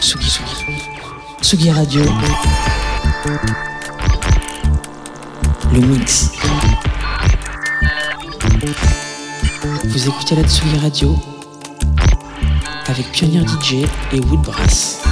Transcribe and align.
Tsugi, 0.00 0.28
Tsugi, 0.28 0.82
Tsugi 1.40 1.70
Radio. 1.70 2.02
Le 5.72 5.80
mix. 5.80 6.32
Vous 9.84 10.08
écoutez 10.08 10.36
la 10.36 10.42
Tsugi 10.42 10.78
Radio 10.78 11.16
avec 12.86 13.10
Pionnier 13.12 13.44
DJ 13.46 13.86
et 14.12 14.20
Woodbrass. 14.20 15.03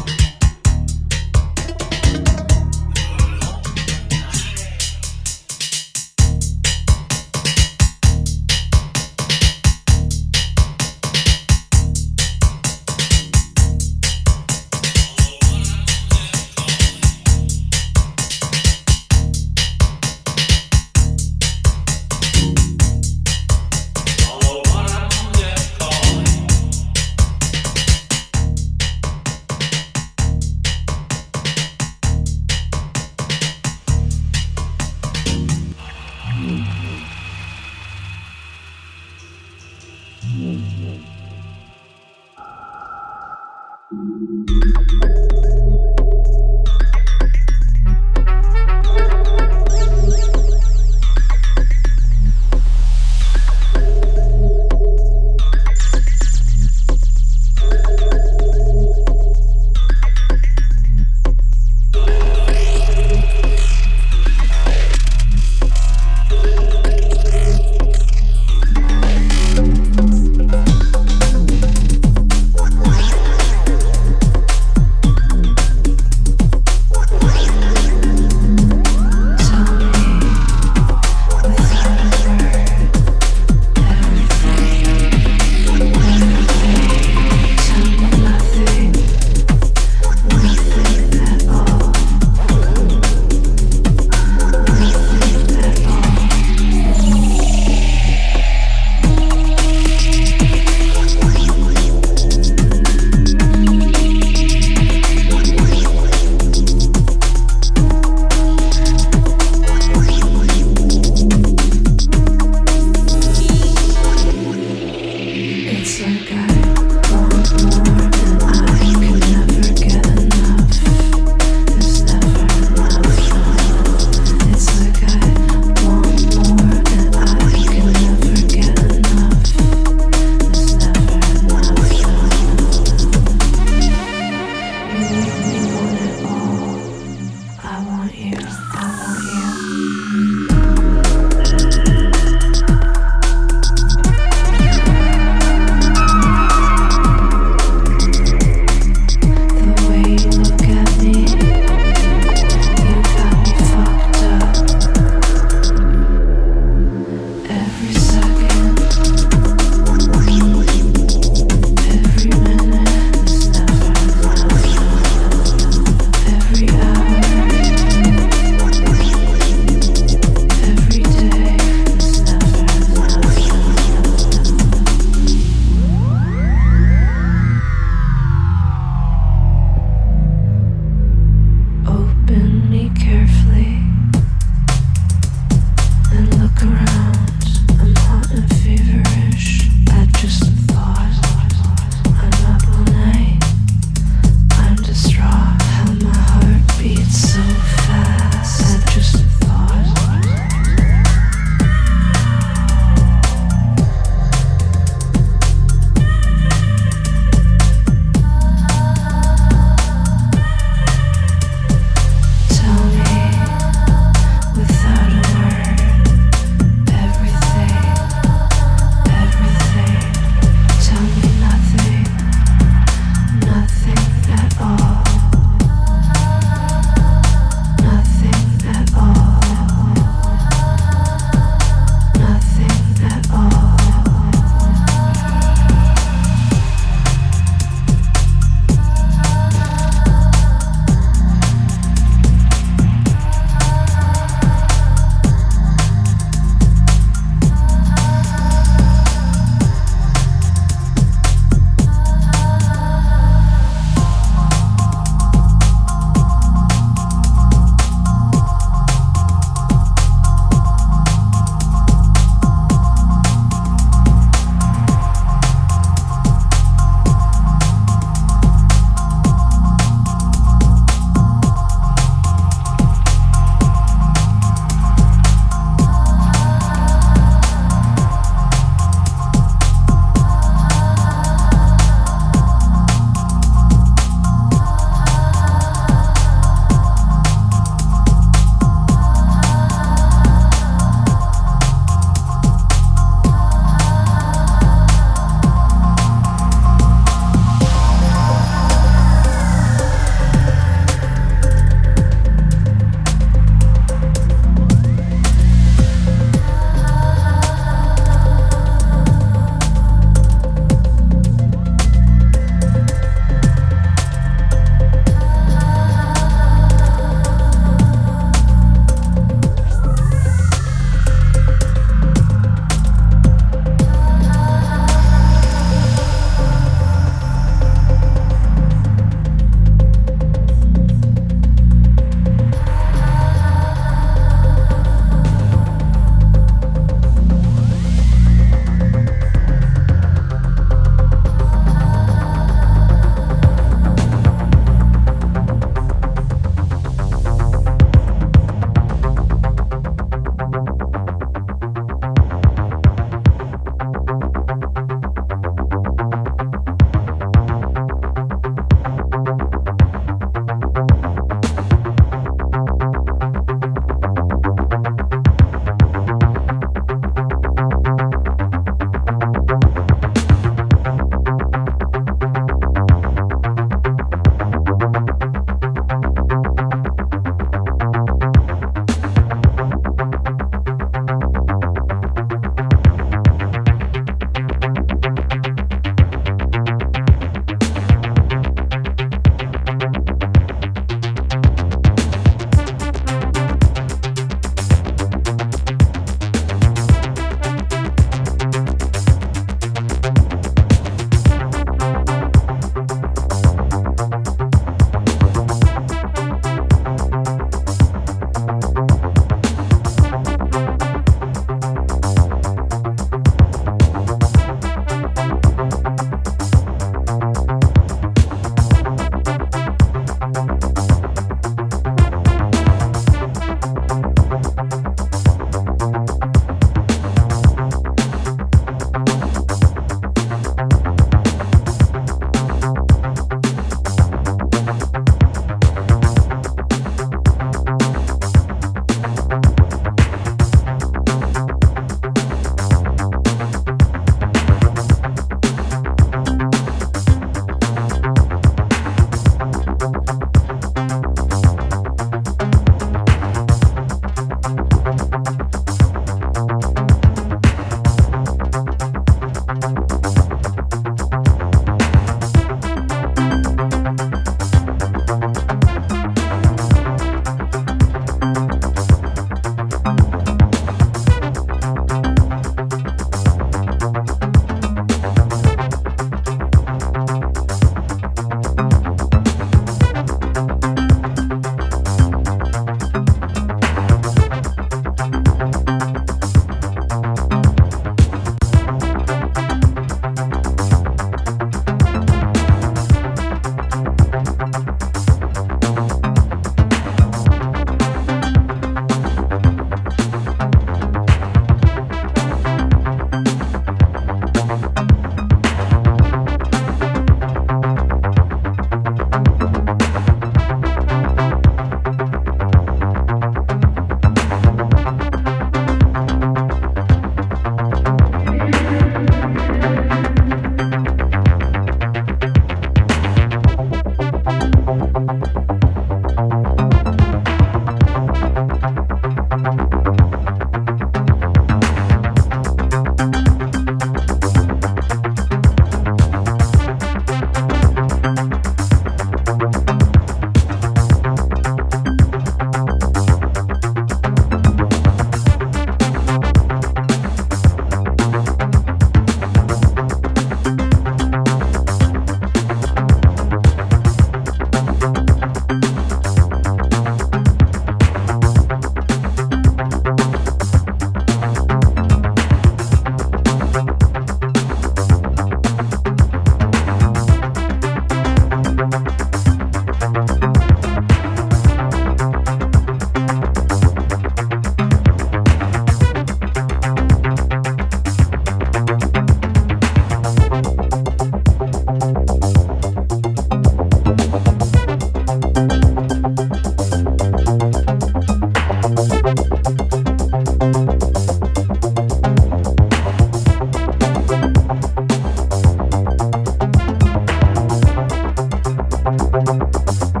you 599.71 600.00